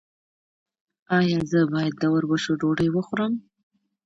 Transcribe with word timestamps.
ایا 1.19 1.39
زه 1.51 1.59
باید 1.73 1.93
د 1.97 2.03
وربشو 2.13 2.53
ډوډۍ 2.61 2.89
وخورم؟ 2.91 3.33